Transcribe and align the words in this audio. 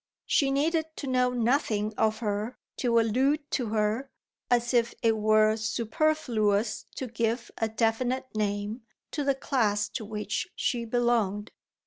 She 0.25 0.49
needed 0.49 0.87
to 0.95 1.05
know 1.05 1.29
nothing 1.29 1.93
of 1.95 2.21
her 2.25 2.57
to 2.77 2.99
allude 2.99 3.51
to 3.51 3.67
her 3.67 4.09
as 4.49 4.73
if 4.73 4.95
it 5.03 5.15
were 5.15 5.55
superfluous 5.55 6.87
to 6.95 7.05
give 7.05 7.51
a 7.59 7.69
definite 7.69 8.33
name 8.35 8.81
to 9.11 9.23
the 9.23 9.35
class 9.35 9.87
to 9.89 10.03
which 10.03 10.47
she 10.55 10.85
belonged. 10.85 11.51